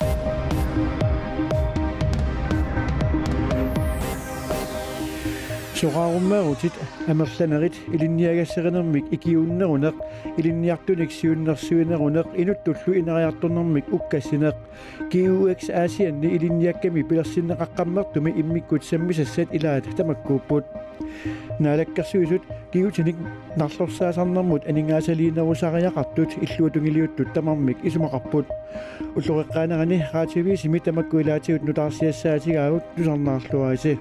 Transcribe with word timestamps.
you 0.00 0.39
soqaarummaarutит 5.79 6.73
амерланерит 7.07 7.73
илинниагассеринермик 7.93 9.05
икиуннерунеq 9.11 9.95
илинниартуник 10.37 11.11
сиуннерсуинерунеq 11.11 12.27
инуттуллу 12.41 12.91
инериарторнэрмик 12.99 13.85
уккассинеq 13.91 14.55
GUX 15.11 15.69
аасианни 15.69 16.27
илинниакками 16.35 17.01
пилерсиннеқаққаммертуми 17.01 18.31
иммиккут 18.41 18.83
саммисассат 18.85 19.49
илаат 19.51 19.85
тамаккууппут 19.97 20.65
наалаккарсуисут 21.59 22.43
киутиник 22.71 23.17
нарлорсаасарнэрмут 23.57 24.67
анингаасалиинерусариақартут 24.69 26.29
иллуутунгилиуттут 26.43 27.33
тамармик 27.33 27.77
исумақарпут 27.83 28.45
уллуреққаанерани 29.15 30.05
раативисими 30.13 30.79
тамаккуилаатигут 30.79 31.63
нутаарсиассаатигаагут 31.63 32.83
тусарнаарлуаиси 32.95 33.99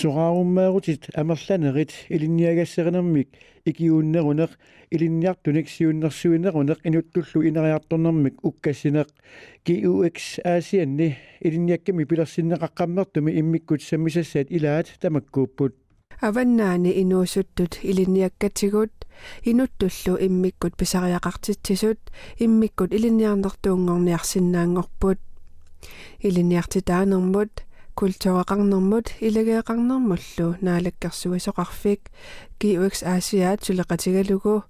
soqaarummaarutит 0.00 1.02
амерланерит 1.20 1.92
илинниагассеринэрмик 2.14 3.28
икиууннерунеq 3.68 4.52
илинниартуник 4.94 5.66
сиуннэрсуинерунеq 5.68 6.78
инуттуллу 6.88 7.38
инериарторнэрмик 7.48 8.36
уккассинеq 8.48 9.08
GUX 9.66 10.16
аасианни 10.44 11.08
илинниакками 11.40 12.04
пилерсиннеқаққаммертуми 12.10 13.30
иммиккут 13.40 13.80
саммисассаат 13.82 14.48
илаат 14.56 14.86
тамаккууппут. 15.00 15.74
Аваннаани 16.20 16.90
инуусуттут 17.02 17.72
илинниаккатигут 17.82 18.92
инуттуллу 19.50 20.14
иммиккут 20.26 20.72
писариақартитсисут 20.80 22.00
иммиккут 22.38 22.90
илинниарнертуунгорниарсинаангорпут 22.96 25.18
илинниартитаанермут 26.20 27.52
kultuaqarnermut 27.98 29.08
ilegeeqarnermullu 29.26 30.46
naalakkersuisoqarfik 30.62 32.00
GUX 32.60 33.02
Asiaat 33.02 33.60
suleqatigalugu 33.66 34.62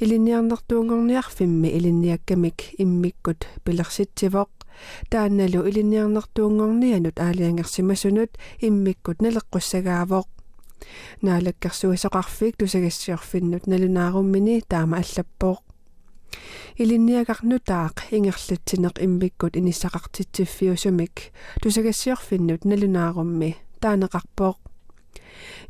ilinniarnertuungorniarfimmi 0.00 1.68
ilinniakkamik 1.78 2.58
immikkut. 2.78 3.40
Pilersitsivoq 3.64 4.50
таанналу 5.10 5.66
илинниарнертуунгорнианут 5.68 7.18
аалиангерсимасунут 7.26 8.32
иммиккут 8.62 9.18
налеққуссагаавоқ 9.24 10.28
наалаккерсуисоқарфик 11.26 12.54
тусагассиорфиннут 12.58 13.66
налунааруммини 13.66 14.62
таама 14.70 15.02
аллаппооқ 15.02 15.65
илинниагаарнутаақ 16.82 17.96
ингерлатсинеқ 18.16 18.96
иммиккут 19.04 19.54
иниссақартитсиффиусумик 19.60 21.16
тусагассиорфиннут 21.62 22.62
налунаарумми 22.68 23.50
таанеқарпооқ 23.82 24.58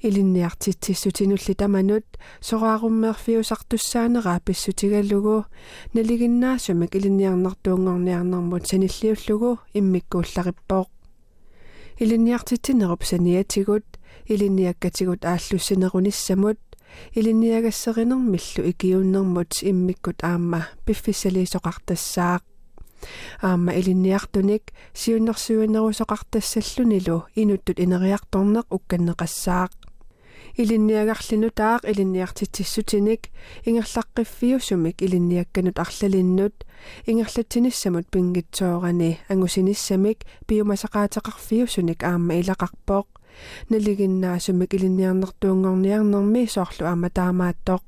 илинниартитсиссутинулли 0.06 1.54
таманут 1.54 2.06
сорааруммеерфиусартуссаанераа 2.48 4.40
писсутигаллугу 4.46 5.46
налигиннаасумик 5.94 6.92
илинниарнартуунгорниарнэрмут 6.98 8.66
саниллиуллугу 8.70 9.50
иммиккууллариппооқ 9.78 10.88
илинниартитсинеруп 12.02 13.02
саниатигут 13.04 13.86
илинниаккатигут 14.26 15.24
ааллуссинеруниссамут 15.24 16.58
илинниагассеринермиллу 17.14 18.62
икиуннэрмут 18.70 19.52
иммиккут 19.62 20.22
аама 20.22 20.68
пиффиссалиисоқартассаақ 20.84 22.42
аама 23.42 23.72
илинниартуник 23.78 24.64
сиуннэрсуинерусоқартассаллунилу 25.00 27.18
инуттут 27.40 27.76
инериарторнеқ 27.84 28.66
укканнеқассаақ 28.76 29.72
илинниагарлину 30.60 31.48
таақ 31.60 31.82
илинниартитсиссутиник 31.90 33.22
ингерлаққиффиусумик 33.68 34.96
илинниакканут 35.04 35.76
арлалиннут 35.78 36.56
ингерлатсиниссамут 37.10 38.06
пингитсоорани 38.12 39.18
ангусиниссамик 39.28 40.18
пиумасақаатеқарфиусуник 40.48 42.00
аама 42.02 42.34
илақарпооқ 42.40 43.06
налигиннаасумик 43.70 44.74
илинниарнертуунгорниарнэрми 44.74 46.46
соорлу 46.46 46.86
аама 46.86 47.08
таамааттоқ 47.10 47.82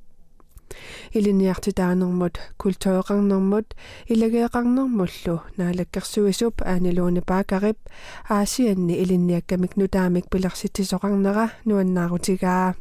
илинниартитаанермут 1.13 2.35
культуеқарнэрмут 2.63 3.75
илагеэқарнэрмуллу 4.13 5.37
наалаккерсуисуп 5.59 6.63
аанилууни 6.63 7.21
паакарип 7.21 7.79
аасианни 8.29 8.95
илинниаккамик 9.03 9.77
нутаамик 9.77 10.27
пилерситсисоқарнера 10.33 11.47
нуаннаарутигаа 11.65 12.75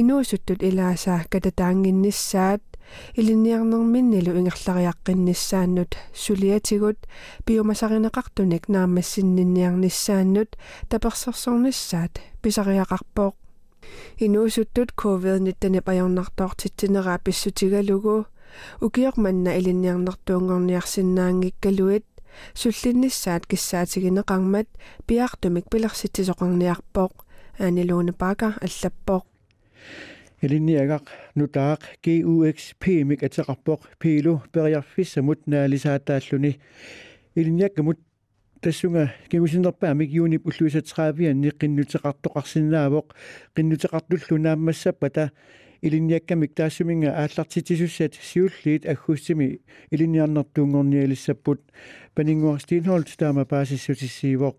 инуусуттут 0.00 0.62
илаасаа 0.62 1.26
кататаангинниссаат 2.90 3.16
илинниарнэрминнилу 3.16 4.32
ингерлариаққиннissaannут 4.40 5.92
сулиатигут 6.14 6.98
биомасаринеқартуник 7.46 8.68
наамассиннинниарнissaannут 8.68 10.56
таперсерсорнissaат 10.88 12.20
писариақарпооқ 12.42 13.34
инуусуттут 14.18 14.90
covid-19 15.02 15.80
паярнартоортитсинераа 15.82 17.18
писсутигалугу. 17.24 18.26
Укиорманна 18.80 19.58
илинниарнертуунгорниарсинаангиккалуит 19.58 22.06
суллиннissaат 22.54 23.46
киссаатигинеқармат 23.50 24.68
пиартумик 25.06 25.66
пилерситсисоқарниарпооқ 25.72 27.12
аанилууна 27.58 28.12
пака 28.12 28.48
аллаппооқ 28.64 29.24
илинниагақ 30.42 31.04
нутаақ 31.36 31.80
GUX 32.04 32.74
PMIC 32.80 33.20
атеқарпоқ 33.26 33.80
пилу 33.98 34.42
периарфиссамут 34.52 35.46
наалисаатааллуни 35.46 36.58
илинниаккамут 37.34 37.98
тассунга 38.60 39.12
кигусинерпаамик 39.30 40.10
юунип 40.10 40.46
уллуисатраавианни 40.46 41.50
қиннутеқартоқарсинаавоқ 41.60 43.06
қиннутеқартуллу 43.54 44.38
нааммассаппата 44.38 45.32
илинниаккамик 45.82 46.54
таассуминга 46.54 47.10
ааллартитисуссат 47.12 48.14
сиуллиит 48.14 48.86
аггуссими 48.86 49.60
илинниарнертуунгорниалиссаппут 49.90 51.60
панингуар 52.14 52.60
стинхолт 52.60 53.08
таама 53.16 53.44
паасиссутиссиивоқ 53.44 54.56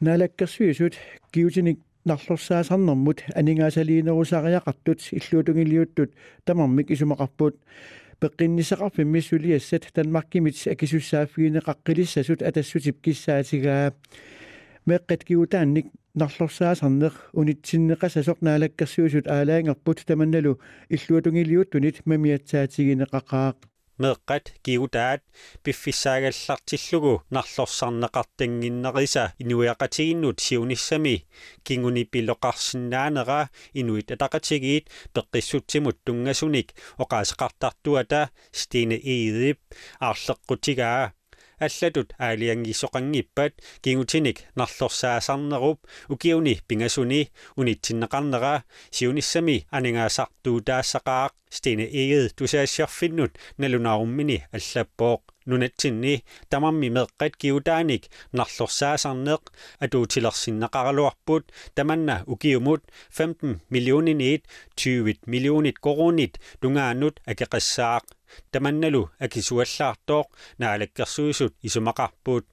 налаккерсуисут 0.00 0.94
киутиник 1.32 1.80
нарлорсаасарнэрмут 2.05 3.23
анингаасалиинерусариақартут 3.35 4.99
иллуутунгилиуттут 5.11 6.13
тамармик 6.45 6.89
исумақарпут 6.91 7.55
пеққиннисақарфим 8.21 9.07
миссулиассат 9.15 9.83
танмаркимит 9.93 10.55
акисуссааффигинеқаққилиссасут 10.67 12.41
атассутип 12.41 13.01
киссаатигаа 13.01 13.93
меққат 14.85 15.23
киутаанник 15.23 15.87
нарлорсаасарнеқ 16.15 17.13
унитсиннеқасасоқ 17.39 18.37
наалаккерсуусут 18.41 19.27
аалаангерпут 19.27 20.05
таманналу 20.05 20.59
иллуутунгилиуттунит 20.89 22.05
мамиатсаатигинеқақаақ 22.05 23.57
meqqat 24.02 24.44
kiutaat 24.64 25.20
piffissaagallartillugu 25.64 27.14
narlorsarneqartanginnerisa 27.34 29.24
inuiaqatiginnut 29.42 30.38
siunissami 30.46 31.16
kinguni 31.66 32.04
piloqarsinnaanera 32.12 33.40
inuit 33.80 34.08
ataqatigiit 34.16 34.84
peqqissutsimut 35.14 35.98
tungasunik 36.06 36.68
oqaasqartartuata 37.02 38.20
stine 38.60 38.96
iidip 39.14 39.58
arleqqutigaa 40.10 41.00
аллатут 41.59 42.13
аалиангиссоқангиппат 42.17 43.53
кигутиник 43.81 44.37
нарлорсаасарнеруп 44.55 45.79
укиуни 46.09 46.59
пингасуни 46.67 47.29
унитсиннеқарнера 47.55 48.63
сиуниссами 48.91 49.67
анингаасартуутаассақаақ 49.71 51.31
стине 51.49 51.85
егед 51.85 52.35
тусаассиарфиннут 52.35 53.33
налунааруммини 53.57 54.37
аллаппооқ 54.55 55.21
нунатсинни 55.45 56.23
тамамми 56.49 56.89
меққат 56.97 57.33
киутааник 57.41 58.03
нарлорсаасарнеқ 58.37 59.41
атуутилерсиннеқаралуарпут 59.83 61.43
таманна 61.75 62.15
укиумут 62.27 62.81
15 63.09 63.59
миллионинит 63.73 64.41
20 64.75 65.27
миллионит 65.27 65.79
коронит 65.79 66.39
тунгаанут 66.61 67.15
акеқассаақ 67.31 68.03
таманналу 68.51 69.01
акисуаллаартооқ 69.25 70.27
наалаккерсуисут 70.61 71.53
исумақарпут 71.67 72.45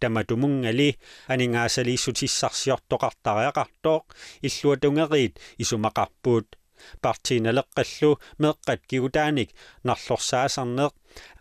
таматумунgali 0.00 0.90
анингаасалииссутиссарсиортоқартариақартооқ 1.32 4.04
иллуатунгериит 4.46 5.34
исумақарпут 5.62 6.46
партииналеққаллу 7.04 8.10
меэққат 8.42 8.80
кигутааник 8.90 9.50
нарлорсаасарнеқ 9.88 10.92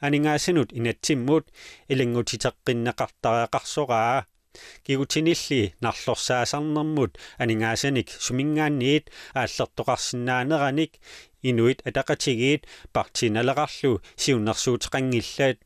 анингаасанут 0.05 0.69
инатсиммут 0.79 1.45
илангутитеққиннеқартариақарсораа 1.91 4.17
кигутинилли 4.85 5.61
нарлорсаасарнэрмут 5.85 7.11
анингаасаник 7.43 8.07
сумингаанниит 8.25 9.05
ааллертоқарсинаанераник 9.41 10.91
инуит 11.49 11.79
атақатигиит 11.87 12.61
партииналеқарлу 12.95 13.91
сиуннэрсуутеқангиллаат 14.21 15.57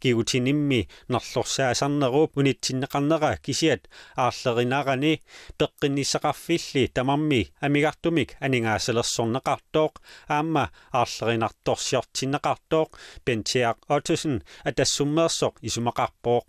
кигутинимми 0.00 0.88
нарлорсаасарнеруп 1.08 2.30
унитсиннеқарнера 2.38 3.32
кисиат 3.44 3.82
аарлеринарани 4.16 5.14
пеққинниссақарфилли 5.58 6.82
тамарми 6.96 7.40
амигартумик 7.66 8.30
анингаасалерсорнеқартооқ 8.46 9.94
аама 10.36 10.64
аарлеринарторсиортиннеқартооқ 11.00 12.90
пентиақ 13.26 13.78
отусен 13.96 14.34
атассуммеерсоқ 14.68 15.54
исумақарпооқ 15.68 16.44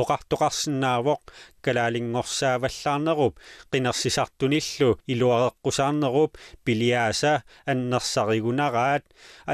оқартоқарсинаавоқ 0.00 1.22
калаалингорсааваллаарнеруп 1.64 3.34
қинерсисартуниллу 3.72 4.90
илуареққусаарнеруп 5.12 6.32
пилиааса 6.64 7.32
аннерсаригунараат 7.70 9.04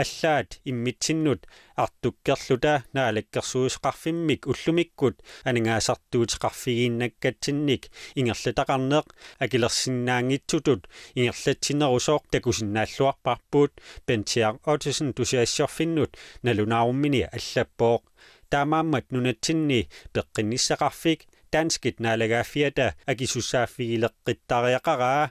аллаат 0.00 0.50
иммитсиннут 0.70 1.40
артуккерлута 1.82 2.74
наалаккерсуусеқарфиммик 2.94 4.42
уллумиккут 4.52 5.16
анингаасартуутеқарфигииннаккатсинник 5.48 7.82
ингерлатақарнеқ 8.20 9.06
акилерсиннаангитсутут 9.44 10.82
ингерлатсинерусооқ 11.18 12.22
такусиннааллуарпарпуут 12.34 13.72
пентиар 14.06 14.54
отисен 14.72 15.08
тусиассорфиннут 15.16 16.12
налунааруммини 16.44 17.22
аллаппооқ 17.36 18.02
таамааммат 18.50 19.12
нунатсинни 19.12 19.88
пеққинниссақарфик 20.14 21.20
таанскит 21.50 22.00
наалагааффиата 22.00 22.94
акисуссааффигилеққиттариақараа 23.10 25.24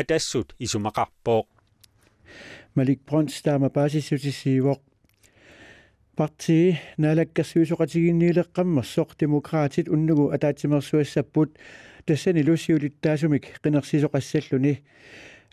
атассут 0.00 0.48
исумақарпооқ 0.64 1.46
малик 2.74 3.00
бронс 3.06 3.42
таама 3.42 3.70
паасиссутиссиивоқ 3.70 4.80
парти 6.16 6.78
наалаккерсуисоқатигинниилеққаммерсоқ 7.02 9.08
демократит 9.18 9.88
уннугу 9.88 10.30
атаатсимерсуассаппут 10.36 11.50
тассани 12.06 12.42
лусиулиттаасумик 12.48 13.44
қинерсисоқассаллуни 13.62 14.74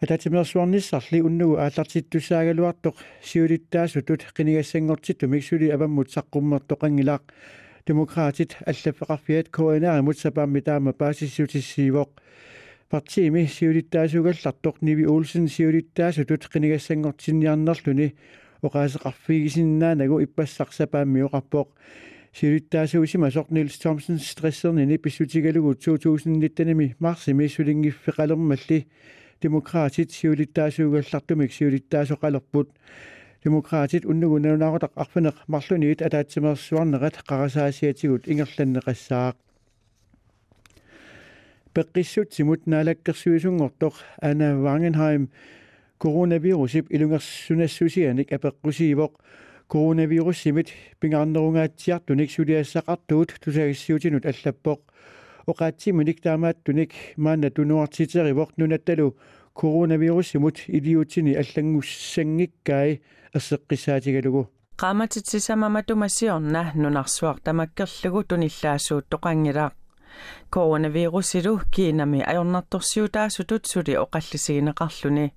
ататимерсуарниссарли 0.01 1.21
уннугу 1.21 1.57
ааллартиттусаагалуартоқ 1.57 2.95
сиулиттаасутут 3.23 4.21
қинигассангортитту 4.37 5.27
миксули 5.27 5.69
аваммут 5.69 6.13
саққуммертоқангилаақ 6.15 7.23
демократит 7.87 8.57
аллаффеқарфиат 8.65 9.49
коэнааримут 9.49 10.19
сапаамми 10.19 10.61
таама 10.61 10.93
паасиссутиссиивоқ 10.93 12.09
партиими 12.89 13.45
сиулиттаасугаллартоқ 13.45 14.75
ниви 14.81 15.05
уулсен 15.05 15.47
сиулиттаасутут 15.47 16.45
қинигассангортинниарнерлүни 16.53 18.13
оқаасеқарфигисиннаанагу 18.61 20.21
иппассарсапааммиоқарпоқ 20.25 21.67
сиулиттаасуусима 22.33 23.31
сорнилс 23.31 23.79
томсон 23.79 24.19
стрессернини 24.19 24.97
писсутигалугу 24.97 25.73
2019 25.73 26.99
марсими 26.99 27.47
сулингиффеқалермалли 27.47 28.87
demokraatit 29.42 30.10
siulittaasuugallartumik 30.10 31.52
siulittaasoqalerput 31.52 32.68
demokraatit 33.44 34.04
unnugunarunaarutaq 34.04 34.92
arpaneq 34.96 35.36
marluniit 35.48 36.02
ataatsimersuarneret 36.06 37.16
qarasaasiatigut 37.28 38.28
ingerlanneqassaaq. 38.28 39.36
Peqqissutsimut 41.74 42.66
naalakkersuisungortoq 42.66 43.96
Anna 44.22 44.48
Wangenheim 44.64 45.26
koronavirusip 45.98 46.86
ilungersunassusianik 46.94 48.32
apeqqusiivoq. 48.36 49.14
Koronavirussimit 49.72 50.68
pingaarnerungaatsiartunik 51.00 52.30
suliassaqartuut 52.30 53.30
tusagissiutinut 53.44 54.26
allappoq 54.26 54.80
оқаатсимуник 55.46 56.20
таамааттуник 56.20 56.92
маана 57.16 57.50
тунуартитеривоқ 57.50 58.50
нунатталу 58.56 59.16
коронавирусимут 59.54 60.56
илиутини 60.68 61.32
аллангуссангиккаи 61.42 63.00
ассеққисаатигалугу 63.36 64.42
qaamatitsisamamatumassiorna 64.82 66.62
nunarsuaq 66.74 67.38
tamakkerlugu 67.44 68.20
tunillaassуут 68.28 69.06
toqangilaaq 69.12 69.74
коронавирусилу 70.50 71.60
киинами 71.74 72.20
ajornartorsiutaasutut 72.30 73.64
suli 73.64 73.96
oqallisigineqarluni. 74.04 75.32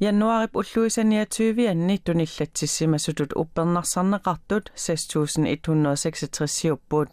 Januarip 0.00 0.56
ulluisaniatuivianni 0.56 1.98
tunillatissimasutut 2.04 3.32
uppernarsarneqartut 3.36 4.72
6166 4.74 6.46
siuppuut 6.46 7.08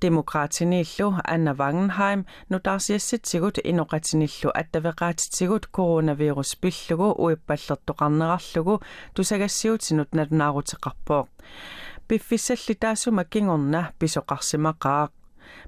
демократиниллу 0.00 1.18
Анна 1.24 1.54
Вангенхайм 1.54 2.26
нутаарсиассатсигут 2.48 3.58
иноқатиниллу 3.58 4.50
аттавеқаатитсигут 4.60 5.66
коронавирус 5.66 6.54
пиллугу 6.54 7.14
уиппаллертоқарнерарлугу 7.24 8.82
тусагассиутинут 9.14 10.12
налунаарутеқарпоо 10.12 11.28
пиффиссалли 12.08 12.74
таасума 12.74 13.24
кингорна 13.24 13.92
писоқарсимақаақ 13.98 15.10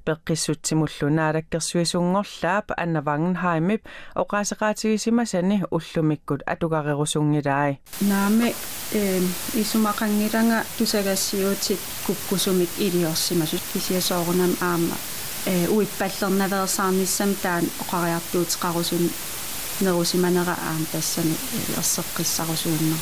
пеққиссутсимуллу 0.05 1.09
наалаккерсуисунгорлаап 1.17 2.71
анна 2.77 3.01
вангенхаймип 3.01 3.81
оқаасеқаатигисимасани 4.15 5.63
уллумиккут 5.71 6.41
атугарерусунгилаи 6.45 7.79
наами 8.01 8.53
э 8.91 9.19
исумақангиланга 9.61 10.65
тусагассиутит 10.77 11.79
куккусумик 12.05 12.69
илиорсимасут 12.77 13.61
кисиасоорунам 13.73 14.53
аама 14.61 14.95
э 15.45 15.67
уиппаллернаверсаарниссам 15.67 17.35
таан 17.43 17.65
оқариартуутеқарусун 17.81 19.09
нерусиманера 19.81 20.55
аам 20.69 20.85
тассани 20.91 21.35
ерсеққиссарусууннерлу 21.77 22.97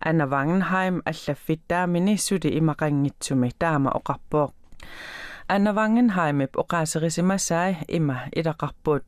Anna 0.00 0.26
Wangenheim 0.30 1.02
аллаффиттаамини 1.04 2.16
сули 2.16 2.48
имақангитсуми 2.58 3.50
таама 3.58 3.90
оқарпоо 3.90 4.46
Anna 4.46 5.17
Wangenheimip 5.49 6.51
oqaaserisimасаи 6.61 7.77
има 7.87 8.17
илақарпут 8.31 9.03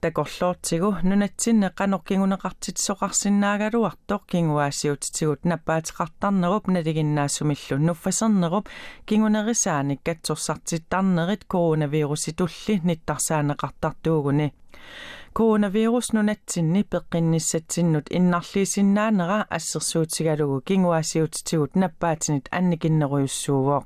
такорлоортигу 0.00 0.96
нунатсинне 1.02 1.70
каноркигунеқартитсоқарсинаагалуартоқ 1.78 4.22
кингуаассиутитигут 4.32 5.40
наппаатеқартарнеруп 5.50 6.64
налигиннаассумиллу 6.74 7.76
нуффасернеруп 7.86 8.64
кингунерисааник 9.08 10.00
катсорсартиттарнерит 10.06 11.42
коронавируси 11.52 12.30
тулли 12.38 12.74
ниттарсаанеқартартуугуни 12.88 14.48
коронавирус 15.36 16.08
нунатсинни 16.12 16.82
пеққинниссатсиннут 16.92 18.06
иннарлиисиннаанера 18.18 19.38
ассерсуутигалугу 19.56 20.58
кингуаассиутитигут 20.68 21.72
наппаатинит 21.82 22.46
анникиннеруйуссуувоо 22.50 23.80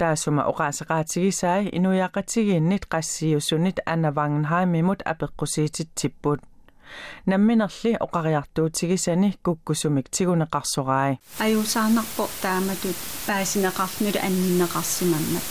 таасума 0.00 0.42
оқаасеқаатигисаи 0.50 1.70
инуяақатигииннит 1.76 2.84
qassiusunit 2.92 3.78
Anna 3.92 4.10
Wangenheimimut 4.16 5.00
апеққусиититсиппут 5.12 6.40
намминерли 7.26 7.96
оқариартуутигисани 8.06 9.34
куккусумик 9.44 10.08
тигунеқарсораи 10.14 11.18
аюусаарнарпо 11.44 12.24
тааматут 12.42 12.96
паасинеқарнула 13.26 14.20
анниннеқарсимаммат 14.26 15.46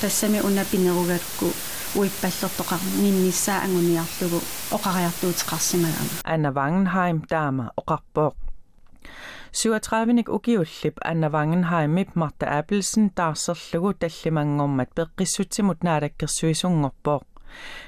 тассами 0.00 0.40
уна 0.40 0.64
пинеругакку 0.70 1.46
уиппаллертоқар 1.94 2.80
нинниссаа 3.02 3.62
ангуниарлугу 3.66 4.40
оқариартуутеқарсимагама 4.76 6.12
Anna 6.34 6.50
Wangenheim 6.58 7.26
таама 7.26 7.72
оқарпоқ 7.80 8.34
37 9.51 10.23
ukiullip 10.29 10.97
Anna 11.05 11.29
Wangenheimip 11.29 12.15
Marta 12.15 12.45
Appelsen 12.57 13.09
taarserlugu 13.15 13.93
tallimangormat 13.93 14.89
peqqissutimut 14.95 15.83
naalakkersuisungorpoq 15.83 17.23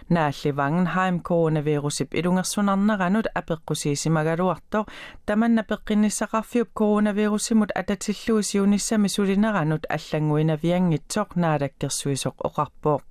Naalli 0.10 0.52
Wangenheim 0.58 1.20
koronavirusip 1.24 2.16
ilungersunarneranut 2.16 3.28
apeqqusiisimagaluartoq 3.36 4.90
tamanna 5.26 5.64
peqqinissaqarfiup 5.64 6.70
koronavirusimut 6.74 7.70
atatilluisiunissami 7.76 9.10
sulineranut 9.10 9.86
allanguinaviangitsoq 9.98 11.30
naalakkersuisoq 11.36 12.36
oqarpoq 12.50 13.11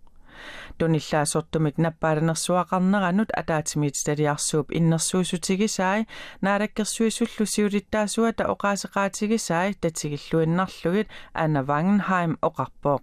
tunillaasortumik 0.78 1.78
nappaalernersuaqarneranut 1.84 3.28
ataatimiit 3.42 4.02
taliarsuup 4.06 4.72
innersuusutigisaai 4.72 6.04
naalakkersuisullusiulittaasua 6.42 8.32
ta 8.32 8.48
oqaaseqaatigisaai 8.54 9.72
tatsigilluinnarlugit 9.80 11.08
Anna 11.34 11.62
Wangenheim 11.68 12.36
oqarpoq 12.42 13.02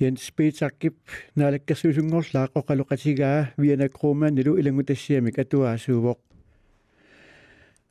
Jens 0.00 0.26
Spetsakip 0.26 0.98
naalakkersuisungorlaa 1.36 2.48
oqaluqatigaa 2.54 3.46
Viena 3.60 3.88
Kroma 3.88 4.30
nilu 4.30 4.56
ilangutassiamik 4.56 5.38
atuaasuuvoq 5.38 6.20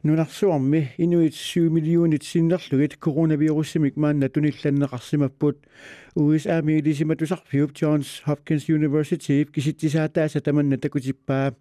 нунарсуарми 0.02 0.92
инуит 0.98 1.34
7 1.34 1.68
миллионит 1.70 2.22
синнерлугит 2.22 2.96
коронавирусимик 2.96 3.96
маанна 3.96 4.28
тунилланнеқарсимаппут 4.28 5.58
USA 6.14 6.62
милисиматусарфиуп 6.62 7.72
Johns 7.72 8.22
Hopkins 8.26 8.68
University 8.68 9.44
киситтисаатааса 9.44 10.40
таманна 10.40 10.78
такутиппаа 10.78 11.54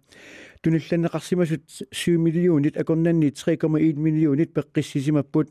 тунилланнеқарсимасут 0.62 1.62
7 1.90 2.20
миллионит 2.20 2.76
акорнанни 2.76 3.28
3,1 3.28 3.94
миллионит 3.94 4.52
пеққиссисимаппут 4.52 5.50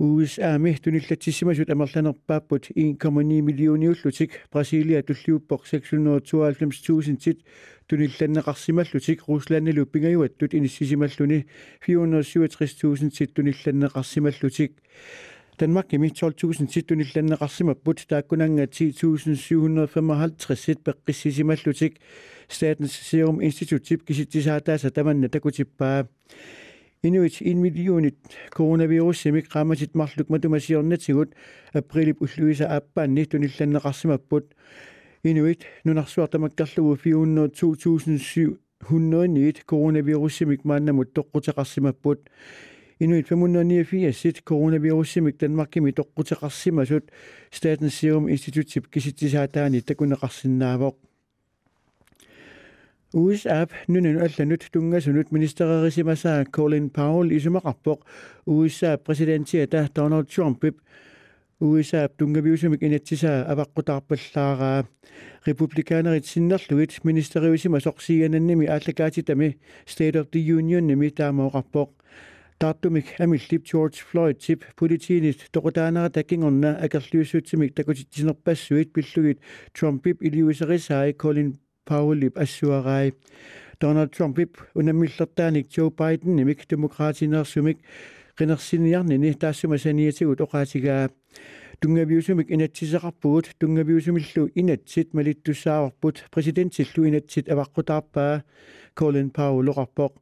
USA-ми 0.00 0.74
туниллатсимасут 0.74 1.70
амерланерпааппут 1.70 2.70
1,9 2.70 3.40
миллиониуллутик 3.40 4.30
Брасилия 4.52 5.02
туллиуппоқ 5.02 5.64
692000 5.64 7.16
тит 7.16 7.44
тунилланнеқарсималлутик 7.88 9.26
Русланнилу 9.26 9.86
пингаюаттут 9.86 10.54
иниссисималлуни 10.54 11.46
467000 11.80 13.10
тит 13.10 13.32
тунилланнеқарсималлутик 13.32 14.72
Danmark 15.58 15.94
ими 15.94 16.10
12000 16.10 16.66
тит 16.66 16.88
тунилланнеқарсимаппут 16.88 18.06
тааккунанга 18.06 18.66
10755 18.66 20.78
пеққиссисималлутик 20.84 21.96
Statens 22.48 22.92
Serum 23.10 23.40
Institute 23.40 23.80
тип 23.80 24.04
киситтисаатааса 24.04 24.90
таманна 24.90 25.30
такутиппаа 25.30 26.06
Inuit 27.03 27.41
1 27.41 27.57
millionit 27.57 28.13
coronavirussimik 28.53 29.47
qamasit 29.49 29.95
marluk 29.97 30.29
matumasiornatigut 30.29 31.33
aprilip 31.73 32.21
ulluisa 32.21 32.69
aappaanni 32.75 33.25
tunillanneqarsimapput 33.25 34.53
Inuit 35.25 35.65
nunarsuartamakkarlugu 35.85 36.95
402.700 37.01 39.65
coronavirussimik 39.71 40.61
maannamut 40.63 41.09
toqqutaqarsimapput 41.17 42.19
Inuit 43.01 43.25
589 43.33 44.45
coronavirussimik 44.45 45.41
Danmarkimi 45.41 45.97
toqqutaqarsimasut 45.97 47.09
Statens 47.49 47.97
Serum 47.97 48.29
Institute 48.29 48.77
kisittisaataani 48.93 49.81
takuneqarsinnaavoq 49.81 51.01
USA 53.14 53.66
nunun 53.88 54.18
allanut 54.20 54.68
tungasunut 54.72 55.32
ministererisimasa 55.32 56.44
Colin 56.52 56.90
Powell 56.90 57.30
isumaqarpoq 57.30 58.04
USA 58.46 58.96
presidentiata 58.98 59.88
Donald 59.96 60.26
Trump 60.26 60.64
USA 61.60 62.08
tungaviusumik 62.08 62.82
inatsisaa 62.82 63.46
avaqqutaarpallaaraa 63.52 64.84
republikanerit 65.46 66.26
sinnerlugit 66.28 66.98
ministeriusimasoq 67.04 68.02
siganannimi 68.04 68.68
ааллакаатитами 68.68 69.56
State 69.86 70.18
of 70.20 70.26
the 70.32 70.40
Union 70.52 70.86
ними 70.86 71.08
таамаоqarpoq 71.10 71.90
таартумик 72.58 73.06
амиллип 73.20 73.64
George 73.64 74.04
Floyd 74.10 74.38
тип 74.38 74.64
политиинит 74.76 75.48
тоқутаанера 75.52 76.10
такингорна 76.10 76.76
акерлиуссуутсимик 76.76 77.74
такутитсинерпассуит 77.74 78.92
пиллугит 78.92 79.40
Trump-ип 79.72 80.22
илиусерисаи 80.22 81.16
Colin 81.16 81.56
Paulip 81.85 82.37
assuarai 82.37 83.11
Donald 83.81 84.09
Trumpip 84.09 84.57
unamillertaanik 84.75 85.67
Joe 85.77 85.91
Biden 85.91 86.37
imik 86.37 86.69
demokraatinersumik 86.69 87.79
qinersiniarnini 88.37 89.33
taassumasaniatigut 89.41 90.41
oqaatigaa 90.45 91.07
tungaviusumik 91.81 92.51
inatsiseqarpugut 92.55 93.51
tungaviusumillu 93.59 94.49
inatsit 94.55 95.13
malittussaavarput 95.17 96.25
presidentillu 96.33 97.07
inatsit 97.09 97.49
avaqqutaarpaa 97.53 98.41
Colin 98.99 99.31
Powell 99.37 99.73
oqarpoq 99.73 100.13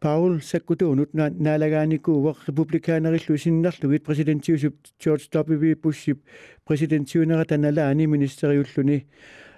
Powell 0.00 0.40
sakkutuunut 0.50 1.14
naalagaanikuuweq 1.16 2.42
republikaanerillu 2.48 3.38
sinnerlugit 3.38 4.02
presidentiusup 4.04 4.74
George 5.00 5.30
W. 5.32 5.74
Buship 5.82 6.18
presidentiunera 6.66 7.44
tanalaani 7.44 8.06
ministeriulluni. 8.06 8.98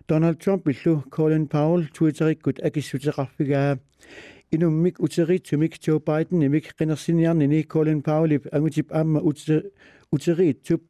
Donald 0.09 0.39
Trump 0.39 0.67
illu 0.67 1.01
Colin 1.11 1.47
Powell 1.47 1.87
Twitterikkut 1.93 2.59
akissutеqarfigaa 2.65 3.77
inummik 4.51 4.99
uteriitsumik 4.99 5.79
Joe 5.81 5.99
Biden 5.99 6.39
nimik 6.39 6.73
qinersiniarnini 6.77 7.63
Colin 7.67 8.01
Powellip 8.01 8.47
angutip 8.53 8.91
aamma 8.91 9.21
uteriitsup 10.11 10.83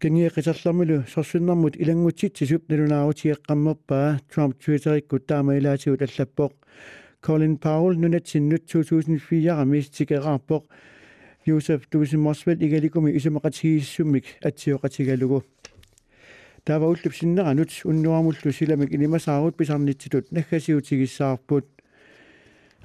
кангиэқисарлэрмулу 0.00 1.04
сорсуннэрмут 1.12 1.76
илангутситсисуп 1.82 2.68
налунаарутиэққаммерпаа 2.68 4.20
Trump 4.28 4.58
Twitterikkut 4.60 5.26
таама 5.26 5.56
илаатигут 5.56 6.02
аллаппоқ 6.02 6.52
Colin 7.22 7.56
Powell 7.58 7.96
нунатсиннут 7.96 8.64
2004-ами 8.70 9.80
тикераарпоқ 9.96 10.64
Joseph 11.46 11.88
Dusimoswell 11.90 12.58
игаликуми 12.58 13.12
исумақатигииссуммик 13.18 14.24
атсиоқатигалугу 14.42 15.44
таава 16.64 16.86
уллуп 16.86 17.14
синнеранут 17.14 17.70
уннуармуллу 17.84 18.52
силамик 18.52 18.92
илимасаарут 18.92 19.56
писарнитситут 19.56 20.32
наггасиутигиссаарпут 20.32 21.66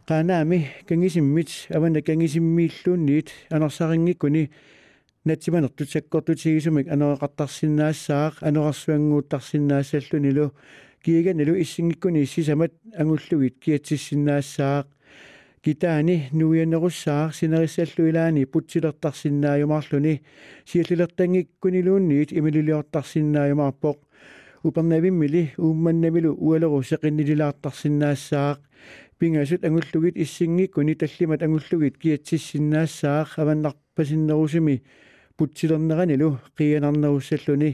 qanaami 0.07 0.67
kangisimмит 0.87 1.49
авана 1.69 2.01
кангисиммииллуунниит 2.01 3.29
анерсарингиккуни 3.49 4.51
натсиманертут 5.25 5.89
саккортутигисумик 5.89 6.87
анеқартарсинаассаақ 6.87 8.35
анерарсуангууттарсинаассаллунилу 8.41 10.53
кииганилу 11.03 11.61
иссингиккуни 11.61 12.23
иссисамат 12.23 12.73
ангуллугит 12.97 13.59
киатсиссинаассаақ 15.65 15.65
китаани 15.65 16.29
нуианеруссаар 16.31 17.33
синериссаллуилаани 17.33 18.45
путсилертарсиннааюмарлуни 18.45 20.21
сиаллилертангиккунилуунниит 20.65 22.31
имилилиортарсиннааюмаарпоқ 22.33 23.97
упернавиммили 24.63 25.53
уумманнамилу 25.57 26.31
уалеру 26.45 26.81
сеқиннилилаартарсиннаассаақ 26.89 28.57
пингасут 29.19 29.63
ангуллугит 29.63 30.17
иссингиккуни 30.17 30.95
таллимат 30.95 31.43
ангуллугит 31.43 31.97
киатсиссиннаассаақ 32.01 33.29
аваннарпасиннерусими 33.41 34.83
путсилернеранилу 35.37 36.39
қиянарнеруссаллуни 36.57 37.71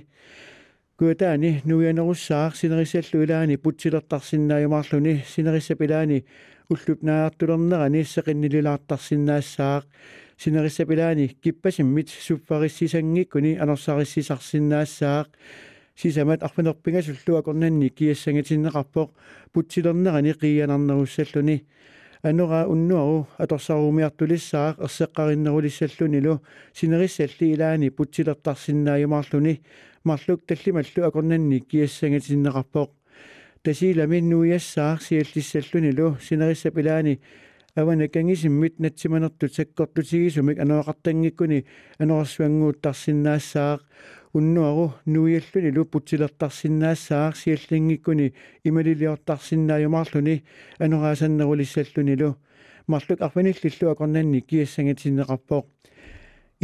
куатаани 0.97 1.61
нуианеруссаар 1.63 2.51
синериссаллуилаани 2.53 3.55
путсилертарсиннааюмарлуни 3.63 5.23
синериссапилаани 5.33 6.25
уллупнаартулернерани 6.72 8.02
сеқиннилилаартарсинаассаақ 8.14 9.84
синериссапилаани 10.42 11.26
киппасиммит 11.42 12.08
суффариссисангиккуни 12.08 13.52
анерсариссисарсинаассаақ 13.62 15.28
сисамат 15.96 16.42
арфинерпингасуллуа 16.42 17.42
корнанни 17.42 17.88
киассангатиннеқарпоқ 17.88 19.08
путсилернерани 19.52 20.32
қиянарнеруссаллуни 20.40 21.64
анура 22.22 22.66
уннуару 22.72 23.26
аторсарумиартулиссаақ 23.38 24.74
ерсеққариннерулиссаллунилу 24.86 26.40
синериссалли 26.72 27.52
илаани 27.54 27.90
путсилертарсиннааюмаарлуни 27.90 29.60
марлук 30.04 30.40
таллималлу 30.46 31.00
акорнанни 31.08 31.58
киассангатиннеқарпоқ 31.60 32.88
тасилами 33.61 34.19
нуиассаар 34.19 35.01
сиаллиссаллунилу 35.01 36.17
синериссапилаани 36.21 37.19
авана 37.75 38.07
кангисиммит 38.07 38.79
натсиманертут 38.79 39.53
саккортутигисумик 39.55 40.57
ануақартангиккуни 40.59 41.65
ануарсуангууттарсинаассаақ 41.99 43.81
уннуару 44.33 44.93
нуиаллунилу 45.05 45.85
путсилертарсинаассаақ 45.85 47.35
сиаллингиккуни 47.41 48.33
ималилиортарсиннааюмаарлуни 48.63 50.43
анураасаннерулиссаллунилу 50.79 52.37
марлук 52.87 53.21
арфаниллиллу 53.21 53.91
акорнанни 53.91 54.39
киассангатиннеқарпоқ 54.49 55.65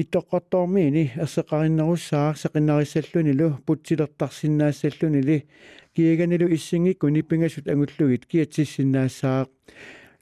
иттоққартормиини 0.01 1.03
ассеқариннеруссаақ 1.23 2.35
сеқиннариссаллунилу 2.43 3.59
путсилертарсинаассаллунили 3.65 5.45
киаганилу 5.98 6.46
иссингиккуни 6.54 7.22
пингасут 7.22 7.66
ангуллугит 7.66 8.24
киатсиссинаассаақ 8.30 9.48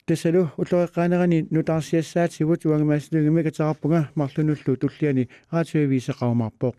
тасалу 0.07 0.49
уллориққаанерани 0.57 1.47
нутаарсиассаатигут 1.51 2.65
уангамааслугимика 2.65 3.51
тараппунга 3.51 4.09
марлунуллу 4.15 4.75
туллиани. 4.81 5.29
Раатиовисеқарумарпоқ 5.51 6.75